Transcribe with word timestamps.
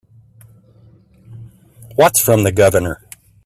What's 1.95 2.19
from 2.19 2.41
the 2.41 2.51
Governor? 2.51 3.05